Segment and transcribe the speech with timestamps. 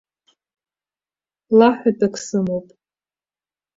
[1.57, 2.67] Лаҳәатәык сымоуп.